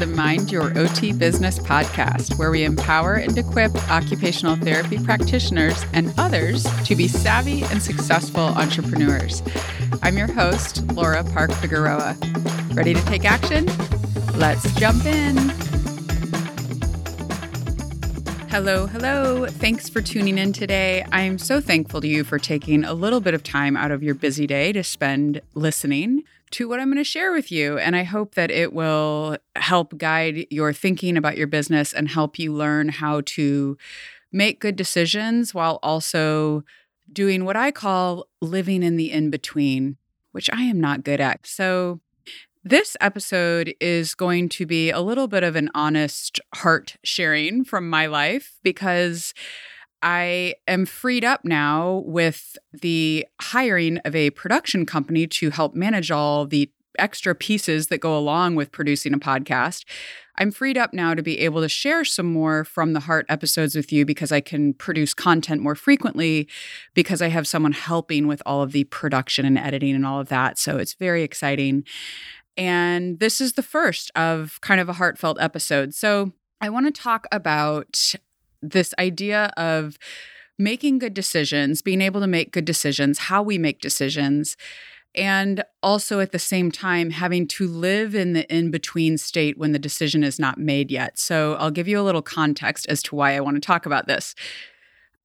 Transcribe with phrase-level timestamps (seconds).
[0.00, 6.14] the Mind Your OT Business podcast, where we empower and equip occupational therapy practitioners and
[6.16, 9.42] others to be savvy and successful entrepreneurs.
[10.02, 12.16] I'm your host, Laura Park Figueroa.
[12.72, 13.66] Ready to take action?
[14.38, 15.36] Let's jump in.
[18.48, 19.48] Hello, hello.
[19.48, 21.04] Thanks for tuning in today.
[21.12, 24.14] I'm so thankful to you for taking a little bit of time out of your
[24.14, 27.78] busy day to spend listening to what I'm going to share with you.
[27.78, 32.38] And I hope that it will help guide your thinking about your business and help
[32.38, 33.76] you learn how to
[34.32, 36.64] make good decisions while also
[37.12, 39.96] doing what I call living in the in between,
[40.32, 41.46] which I am not good at.
[41.46, 42.00] So,
[42.62, 47.88] this episode is going to be a little bit of an honest heart sharing from
[47.88, 49.32] my life because
[50.02, 56.10] I am freed up now with the hiring of a production company to help manage
[56.10, 59.84] all the extra pieces that go along with producing a podcast.
[60.38, 63.74] I'm freed up now to be able to share some more from the heart episodes
[63.74, 66.48] with you because I can produce content more frequently
[66.94, 70.28] because I have someone helping with all of the production and editing and all of
[70.28, 70.58] that.
[70.58, 71.84] So it's very exciting.
[72.56, 75.94] And this is the first of kind of a heartfelt episode.
[75.94, 78.14] So I want to talk about
[78.62, 79.98] this idea of
[80.58, 84.56] making good decisions, being able to make good decisions, how we make decisions,
[85.14, 89.72] and also at the same time having to live in the in between state when
[89.72, 91.18] the decision is not made yet.
[91.18, 94.06] So I'll give you a little context as to why I want to talk about
[94.06, 94.34] this.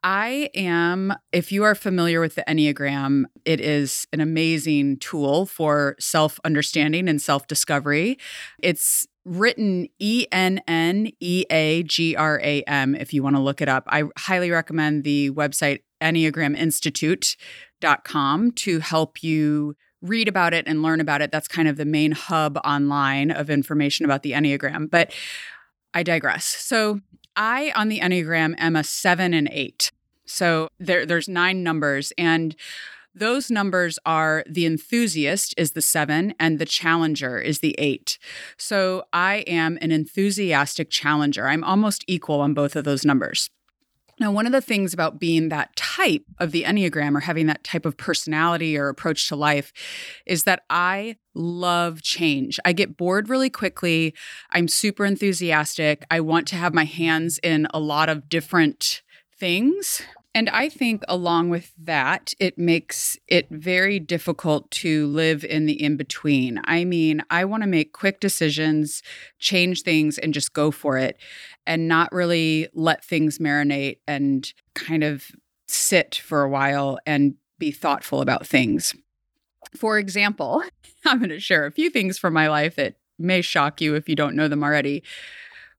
[0.05, 5.95] I am, if you are familiar with the Enneagram, it is an amazing tool for
[5.99, 8.19] self understanding and self discovery.
[8.61, 13.41] It's written E N N E A G R A M if you want to
[13.41, 13.85] look it up.
[13.87, 21.23] I highly recommend the website enneagraminstitute.com to help you read about it and learn about
[21.23, 21.31] it.
[21.31, 24.88] That's kind of the main hub online of information about the Enneagram.
[24.88, 25.11] But
[25.95, 26.45] I digress.
[26.45, 26.99] So
[27.35, 29.91] I on the Enneagram am a seven and eight.
[30.25, 32.13] So there, there's nine numbers.
[32.18, 32.56] And
[33.13, 38.19] those numbers are the enthusiast is the seven and the challenger is the eight.
[38.58, 41.47] So I am an enthusiastic challenger.
[41.47, 43.50] I'm almost equal on both of those numbers.
[44.18, 47.66] Now, one of the things about being that type of the Enneagram or having that
[47.66, 49.74] type of personality or approach to life
[50.25, 52.57] is that I love change.
[52.63, 54.13] I get bored really quickly.
[54.52, 56.06] I'm super enthusiastic.
[56.09, 59.02] I want to have my hands in a lot of different
[59.38, 60.01] things
[60.35, 65.81] and I think along with that, it makes it very difficult to live in the
[65.81, 66.59] in between.
[66.66, 69.01] I mean, I want to make quick decisions,
[69.40, 71.18] change things, and just go for it
[71.66, 75.31] and not really let things marinate and kind of
[75.69, 78.94] sit for a while and be thoughtful about things.
[79.74, 80.63] For example,
[81.06, 84.09] I'm going to share a few things from my life that may shock you if
[84.09, 85.01] you don't know them already.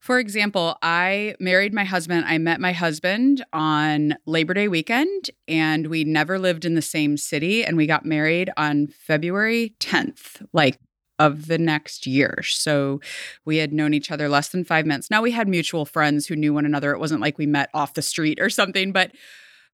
[0.07, 2.27] For example, I married my husband.
[2.29, 7.17] I met my husband on Labor Day weekend, and we never lived in the same
[7.17, 7.65] city.
[7.65, 10.79] And we got married on February 10th, like
[11.19, 12.41] of the next year.
[12.45, 13.01] So
[13.45, 15.11] we had known each other less than five months.
[15.11, 16.93] Now we had mutual friends who knew one another.
[16.93, 19.11] It wasn't like we met off the street or something, but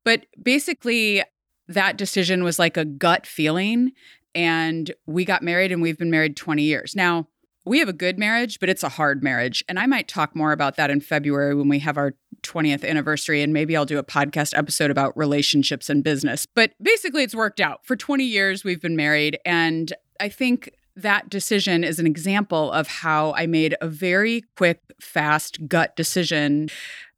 [0.02, 1.22] but basically
[1.68, 3.92] that decision was like a gut feeling.
[4.34, 6.94] And we got married and we've been married 20 years.
[6.96, 7.28] Now,
[7.64, 9.64] we have a good marriage, but it's a hard marriage.
[9.68, 13.42] And I might talk more about that in February when we have our 20th anniversary.
[13.42, 16.46] And maybe I'll do a podcast episode about relationships and business.
[16.46, 17.84] But basically, it's worked out.
[17.84, 19.38] For 20 years, we've been married.
[19.44, 24.80] And I think that decision is an example of how I made a very quick,
[25.00, 26.68] fast gut decision.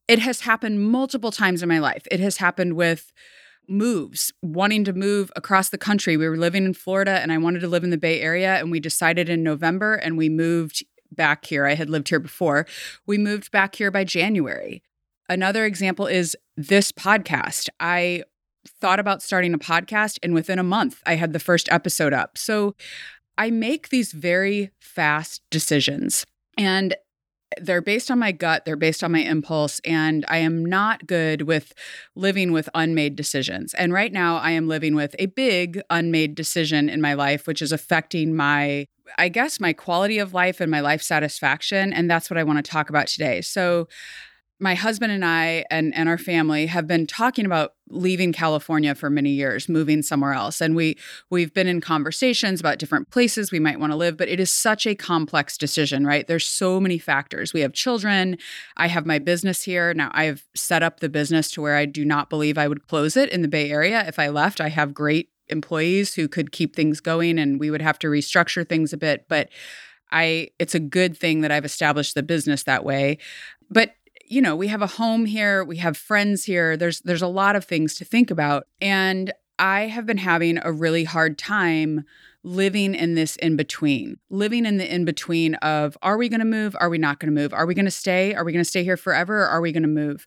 [0.06, 2.06] It has happened multiple times in my life.
[2.11, 3.12] It has happened with
[3.69, 6.17] moves, wanting to move across the country.
[6.17, 8.57] We were living in Florida and I wanted to live in the Bay Area.
[8.57, 11.67] And we decided in November and we moved back here.
[11.67, 12.67] I had lived here before.
[13.07, 14.83] We moved back here by January.
[15.29, 17.69] Another example is this podcast.
[17.81, 18.25] I
[18.81, 22.38] thought about starting a podcast and within a month I had the first episode up.
[22.38, 22.75] So
[23.37, 26.25] I make these very fast decisions.
[26.56, 26.94] And
[27.61, 31.43] they're based on my gut, they're based on my impulse, and I am not good
[31.43, 31.75] with
[32.15, 33.75] living with unmade decisions.
[33.75, 37.62] And right now, I am living with a big unmade decision in my life, which
[37.62, 38.87] is affecting my,
[39.19, 41.93] I guess, my quality of life and my life satisfaction.
[41.93, 43.41] And that's what I want to talk about today.
[43.41, 43.89] So,
[44.61, 49.11] my husband and I and, and our family have been talking about leaving California for
[49.11, 50.61] many years, moving somewhere else.
[50.61, 50.97] And we
[51.29, 54.55] we've been in conversations about different places we might want to live, but it is
[54.55, 56.27] such a complex decision, right?
[56.27, 57.53] There's so many factors.
[57.53, 58.39] We have children.
[58.77, 59.93] I have my business here.
[59.93, 63.17] Now I've set up the business to where I do not believe I would close
[63.17, 64.61] it in the Bay Area if I left.
[64.61, 68.67] I have great employees who could keep things going and we would have to restructure
[68.67, 69.49] things a bit, but
[70.12, 73.19] I it's a good thing that I've established the business that way.
[73.69, 73.95] But
[74.26, 76.76] you know, we have a home here, we have friends here.
[76.76, 78.67] There's there's a lot of things to think about.
[78.81, 82.05] And I have been having a really hard time
[82.43, 86.47] living in this in between, living in the in between of are we going to
[86.47, 86.76] move?
[86.79, 87.53] Are we not going to move?
[87.55, 88.35] Are we going to stay?
[88.35, 89.43] Are we going to stay here forever?
[89.43, 90.26] Or are we going to move?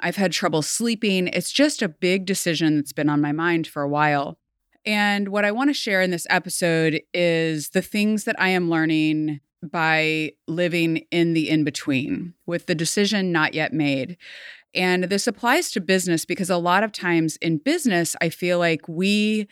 [0.00, 1.28] I've had trouble sleeping.
[1.28, 4.38] It's just a big decision that's been on my mind for a while.
[4.84, 8.70] And what I want to share in this episode is the things that I am
[8.70, 9.40] learning
[9.70, 14.16] by living in the in between with the decision not yet made.
[14.74, 18.86] And this applies to business because a lot of times in business, I feel like
[18.88, 19.48] we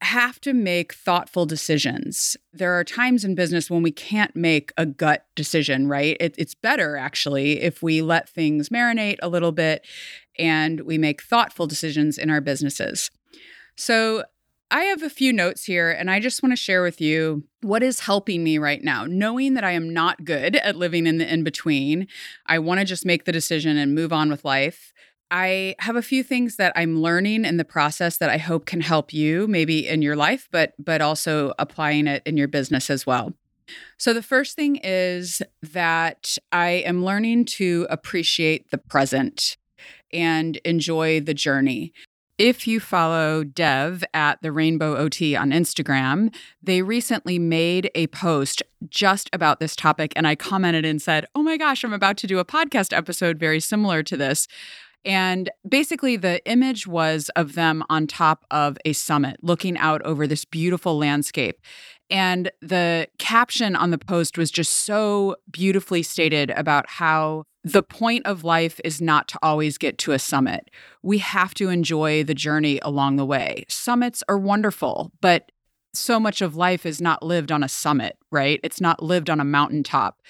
[0.00, 2.36] have to make thoughtful decisions.
[2.52, 6.16] There are times in business when we can't make a gut decision, right?
[6.20, 9.86] It, it's better actually if we let things marinate a little bit
[10.38, 13.10] and we make thoughtful decisions in our businesses.
[13.76, 14.24] So,
[14.70, 17.82] I have a few notes here, and I just want to share with you what
[17.82, 19.04] is helping me right now.
[19.04, 22.08] Knowing that I am not good at living in the in between,
[22.46, 24.92] I want to just make the decision and move on with life.
[25.30, 28.80] I have a few things that I'm learning in the process that I hope can
[28.80, 33.06] help you maybe in your life but but also applying it in your business as
[33.06, 33.32] well.
[33.98, 39.56] So the first thing is that I am learning to appreciate the present
[40.12, 41.92] and enjoy the journey.
[42.38, 48.60] If you follow Dev at the Rainbow OT on Instagram, they recently made a post
[48.88, 50.12] just about this topic.
[50.16, 53.38] And I commented and said, Oh my gosh, I'm about to do a podcast episode
[53.38, 54.48] very similar to this.
[55.04, 60.26] And basically, the image was of them on top of a summit looking out over
[60.26, 61.60] this beautiful landscape.
[62.10, 68.26] And the caption on the post was just so beautifully stated about how the point
[68.26, 70.70] of life is not to always get to a summit.
[71.02, 73.64] We have to enjoy the journey along the way.
[73.68, 75.50] Summits are wonderful, but
[75.94, 78.60] so much of life is not lived on a summit, right?
[78.62, 80.20] It's not lived on a mountaintop.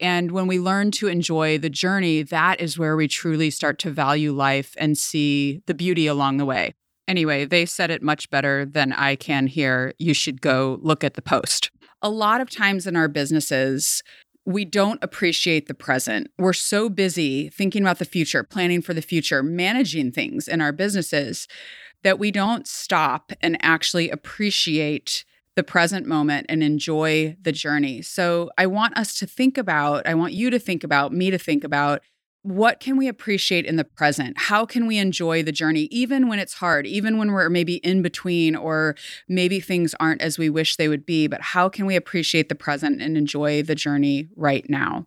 [0.00, 3.90] And when we learn to enjoy the journey, that is where we truly start to
[3.90, 6.74] value life and see the beauty along the way.
[7.08, 9.94] Anyway, they said it much better than I can here.
[9.98, 11.70] You should go look at the post.
[12.02, 14.02] A lot of times in our businesses,
[14.48, 16.30] we don't appreciate the present.
[16.38, 20.72] We're so busy thinking about the future, planning for the future, managing things in our
[20.72, 21.46] businesses
[22.02, 28.00] that we don't stop and actually appreciate the present moment and enjoy the journey.
[28.00, 31.36] So I want us to think about, I want you to think about, me to
[31.36, 32.00] think about
[32.42, 34.38] what can we appreciate in the present?
[34.38, 38.00] How can we enjoy the journey, even when it's hard, even when we're maybe in
[38.00, 38.94] between or
[39.28, 41.26] maybe things aren't as we wish they would be?
[41.26, 45.06] But how can we appreciate the present and enjoy the journey right now?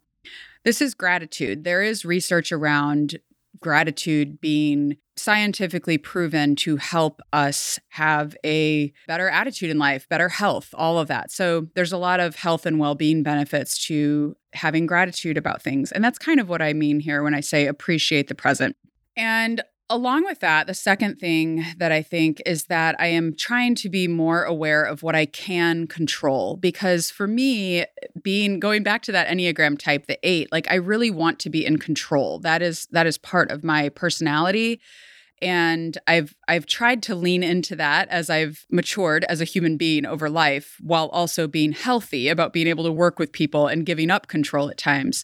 [0.64, 1.64] This is gratitude.
[1.64, 3.20] There is research around
[3.60, 10.74] gratitude being scientifically proven to help us have a better attitude in life, better health,
[10.74, 11.32] all of that.
[11.32, 15.92] So there's a lot of health and well-being benefits to having gratitude about things.
[15.92, 18.76] And that's kind of what I mean here when I say appreciate the present.
[19.16, 23.76] And along with that, the second thing that I think is that I am trying
[23.76, 26.56] to be more aware of what I can control.
[26.56, 27.86] Because for me,
[28.24, 31.66] being going back to that Enneagram type, the eight, like I really want to be
[31.66, 32.40] in control.
[32.40, 34.80] That is that is part of my personality.
[35.42, 40.06] And I've I've tried to lean into that as I've matured as a human being
[40.06, 44.12] over life, while also being healthy about being able to work with people and giving
[44.12, 45.24] up control at times.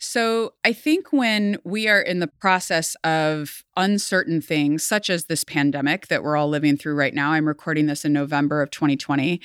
[0.00, 5.42] So, I think when we are in the process of uncertain things, such as this
[5.42, 9.40] pandemic that we're all living through right now, I'm recording this in November of 2020,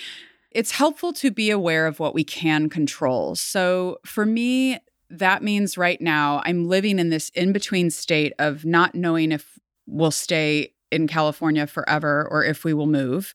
[0.52, 3.34] it's helpful to be aware of what we can control.
[3.36, 4.78] So, for me,
[5.10, 9.60] that means right now I'm living in this in between state of not knowing if
[9.86, 13.34] we'll stay in California forever or if we will move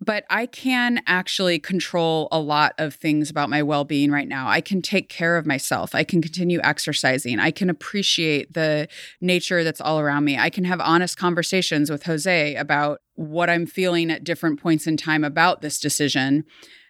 [0.00, 4.48] but I can actually control a lot of things about my well being right now.
[4.48, 5.94] I can take care of myself.
[5.94, 7.40] I can continue exercising.
[7.40, 8.88] I can appreciate the
[9.20, 10.38] nature that's all around me.
[10.38, 14.96] I can have honest conversations with Jose about what I'm feeling at different points in
[14.96, 16.44] time about this decision.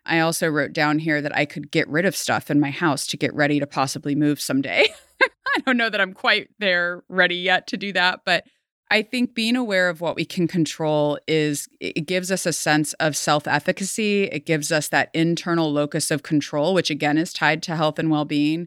[0.05, 3.07] I also wrote down here that I could get rid of stuff in my house
[3.09, 4.87] to get ready to possibly move someday.
[5.23, 8.45] I don't know that I'm quite there ready yet to do that, but
[8.91, 12.95] I think being aware of what we can control is it gives us a sense
[12.95, 14.25] of self efficacy.
[14.25, 18.11] It gives us that internal locus of control, which again is tied to health and
[18.11, 18.67] well being,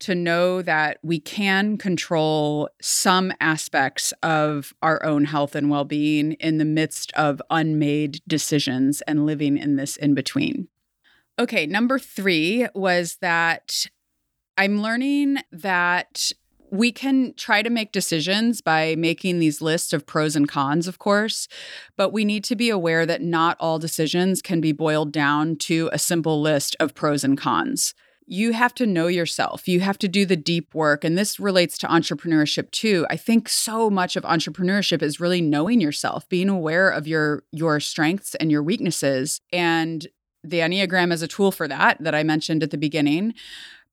[0.00, 6.32] to know that we can control some aspects of our own health and well being
[6.32, 10.68] in the midst of unmade decisions and living in this in between.
[11.38, 13.86] Okay, number three was that
[14.56, 16.32] I'm learning that
[16.76, 20.98] we can try to make decisions by making these lists of pros and cons, of
[20.98, 21.48] course,
[21.96, 25.90] but we need to be aware that not all decisions can be boiled down to
[25.92, 27.94] a simple list of pros and cons.
[28.28, 29.68] You have to know yourself.
[29.68, 31.04] You have to do the deep work.
[31.04, 33.06] And this relates to entrepreneurship too.
[33.08, 37.78] I think so much of entrepreneurship is really knowing yourself, being aware of your your
[37.78, 39.40] strengths and your weaknesses.
[39.52, 40.08] And
[40.42, 43.34] the Enneagram is a tool for that, that I mentioned at the beginning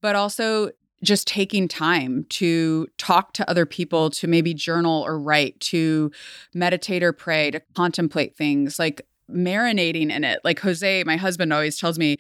[0.04, 0.70] but also
[1.04, 6.12] just taking time to talk to other people, to maybe journal or write, to
[6.54, 10.40] meditate or pray, to contemplate things, like marinating in it.
[10.44, 12.18] Like Jose, my husband, always tells me,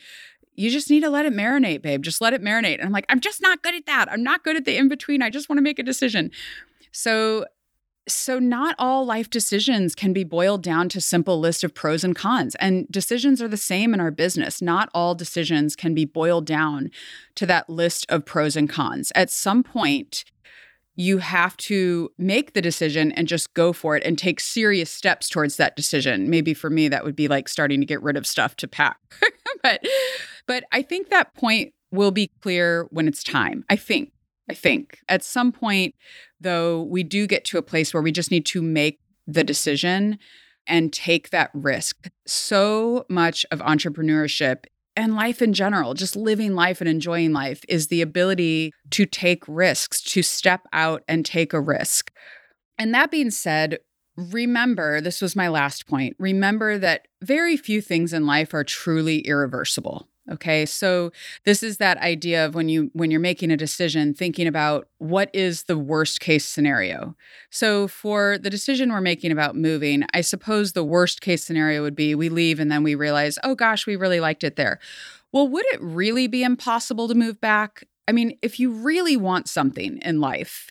[0.55, 2.03] you just need to let it marinate, babe.
[2.03, 2.75] Just let it marinate.
[2.75, 4.11] And I'm like, I'm just not good at that.
[4.11, 5.21] I'm not good at the in between.
[5.21, 6.29] I just want to make a decision.
[6.91, 7.45] So
[8.07, 12.15] so, not all life decisions can be boiled down to simple list of pros and
[12.15, 12.55] cons.
[12.55, 14.61] And decisions are the same in our business.
[14.61, 16.91] Not all decisions can be boiled down
[17.35, 19.11] to that list of pros and cons.
[19.15, 20.25] At some point,
[20.95, 25.29] you have to make the decision and just go for it and take serious steps
[25.29, 26.29] towards that decision.
[26.29, 28.97] Maybe for me, that would be like starting to get rid of stuff to pack.
[29.63, 29.81] but,
[30.45, 33.63] but I think that point will be clear when it's time.
[33.69, 34.12] I think.
[34.49, 35.95] I think at some point,
[36.39, 40.19] though, we do get to a place where we just need to make the decision
[40.67, 42.09] and take that risk.
[42.25, 47.87] So much of entrepreneurship and life in general, just living life and enjoying life, is
[47.87, 52.11] the ability to take risks, to step out and take a risk.
[52.77, 53.79] And that being said,
[54.15, 59.19] remember this was my last point remember that very few things in life are truly
[59.21, 60.07] irreversible.
[60.31, 60.65] Okay.
[60.65, 61.11] So
[61.43, 65.29] this is that idea of when you when you're making a decision thinking about what
[65.33, 67.15] is the worst case scenario.
[67.49, 71.95] So for the decision we're making about moving, I suppose the worst case scenario would
[71.95, 74.79] be we leave and then we realize, "Oh gosh, we really liked it there."
[75.33, 77.83] Well, would it really be impossible to move back?
[78.07, 80.69] I mean, if you really want something in life,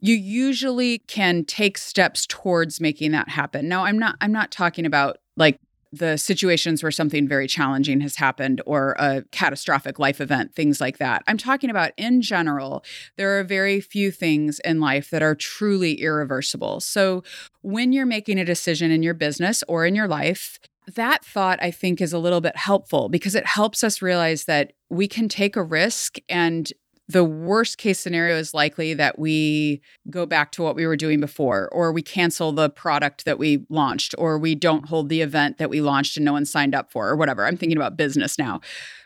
[0.00, 3.68] you usually can take steps towards making that happen.
[3.68, 5.58] Now, I'm not I'm not talking about like
[5.98, 10.98] the situations where something very challenging has happened or a catastrophic life event, things like
[10.98, 11.22] that.
[11.26, 12.84] I'm talking about in general,
[13.16, 16.80] there are very few things in life that are truly irreversible.
[16.80, 17.22] So
[17.62, 20.58] when you're making a decision in your business or in your life,
[20.94, 24.72] that thought I think is a little bit helpful because it helps us realize that
[24.90, 26.70] we can take a risk and
[27.08, 31.20] the worst case scenario is likely that we go back to what we were doing
[31.20, 35.58] before, or we cancel the product that we launched, or we don't hold the event
[35.58, 37.44] that we launched and no one signed up for, or whatever.
[37.44, 38.60] I'm thinking about business now.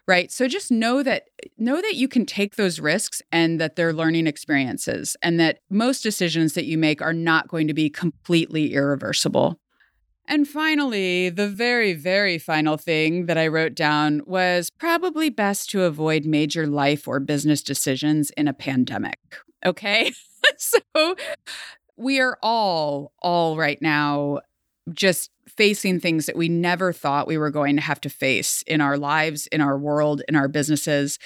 [0.06, 0.32] Right.
[0.32, 1.24] So just know that
[1.58, 6.02] know that you can take those risks and that they're learning experiences and that most
[6.02, 9.60] decisions that you make are not going to be completely irreversible.
[10.30, 15.84] And finally, the very, very final thing that I wrote down was probably best to
[15.84, 19.18] avoid major life or business decisions in a pandemic.
[19.64, 20.12] Okay.
[20.58, 21.16] so
[21.96, 24.40] we are all, all right now
[24.92, 28.82] just facing things that we never thought we were going to have to face in
[28.82, 31.18] our lives, in our world, in our businesses.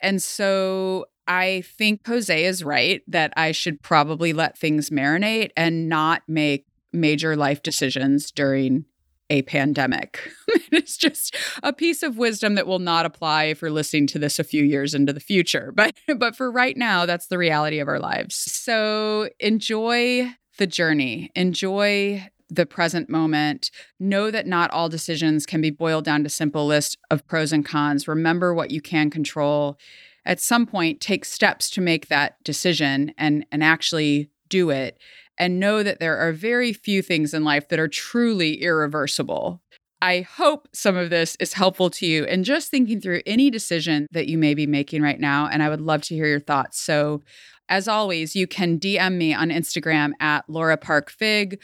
[0.00, 5.88] And so I think Jose is right that I should probably let things marinate and
[5.90, 8.84] not make major life decisions during
[9.30, 10.30] a pandemic.
[10.72, 14.38] it's just a piece of wisdom that will not apply if you're listening to this
[14.38, 15.72] a few years into the future.
[15.76, 18.34] But but for right now, that's the reality of our lives.
[18.34, 21.30] So enjoy the journey.
[21.34, 23.70] Enjoy the present moment.
[24.00, 27.64] Know that not all decisions can be boiled down to simple list of pros and
[27.64, 28.08] cons.
[28.08, 29.78] Remember what you can control.
[30.24, 34.98] At some point, take steps to make that decision and and actually do it
[35.38, 39.60] and know that there are very few things in life that are truly irreversible.
[40.02, 44.06] I hope some of this is helpful to you and just thinking through any decision
[44.12, 45.48] that you may be making right now.
[45.48, 46.80] And I would love to hear your thoughts.
[46.80, 47.22] So,
[47.68, 51.60] as always, you can DM me on Instagram at Laura Park Fig,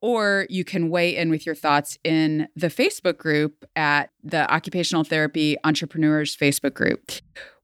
[0.00, 5.04] or you can weigh in with your thoughts in the Facebook group at the Occupational
[5.04, 7.12] Therapy Entrepreneurs Facebook group,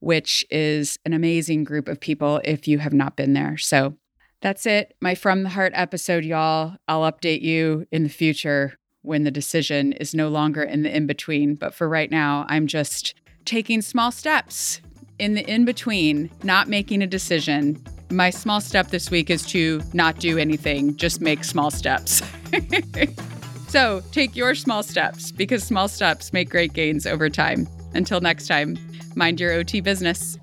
[0.01, 3.57] which is an amazing group of people if you have not been there.
[3.57, 3.97] So,
[4.41, 4.95] that's it.
[5.01, 6.77] My From the Heart episode, y'all.
[6.87, 11.07] I'll update you in the future when the decision is no longer in the in
[11.07, 11.55] between.
[11.55, 13.15] But for right now, I'm just
[13.45, 14.81] taking small steps
[15.19, 17.83] in the in between, not making a decision.
[18.11, 22.23] My small step this week is to not do anything, just make small steps.
[23.69, 27.69] so take your small steps because small steps make great gains over time.
[27.95, 28.79] Until next time,
[29.15, 30.39] mind your OT business.